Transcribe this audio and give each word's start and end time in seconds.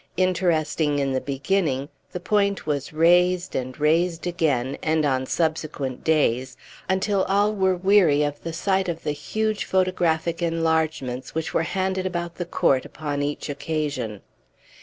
Interesting 0.17 0.97
in 0.97 1.11
the 1.11 1.21
beginning, 1.21 1.87
the 2.11 2.19
point 2.19 2.65
was 2.65 2.91
raised 2.91 3.55
and 3.55 3.79
raised 3.79 4.25
again, 4.25 4.75
and 4.81 5.05
on 5.05 5.27
subsequent 5.27 6.03
days, 6.03 6.57
until 6.89 7.23
all 7.25 7.53
were 7.53 7.75
weary 7.77 8.23
of 8.23 8.41
the 8.41 8.51
sight 8.51 8.89
of 8.89 9.03
the 9.03 9.11
huge 9.11 9.63
photographic 9.63 10.41
enlargements, 10.41 11.35
which 11.35 11.53
were 11.53 11.61
handed 11.61 12.07
about 12.07 12.33
the 12.37 12.45
court 12.45 12.83
upon 12.83 13.21
each 13.21 13.47
occasion. 13.47 14.21